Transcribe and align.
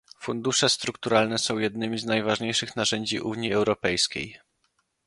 Fundusze 0.19 0.69
strukturalne 0.69 1.37
są 1.37 1.57
jednymi 1.57 1.97
z 1.99 2.05
najważniejszych 2.05 2.75
narzędzi 2.75 3.19
Unii 3.19 3.53
Europejskiej 3.53 4.39